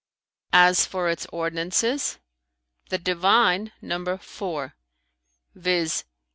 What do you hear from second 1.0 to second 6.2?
its ordinances, the divine number four, viz.